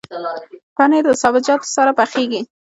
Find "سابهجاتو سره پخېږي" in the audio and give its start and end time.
1.21-2.41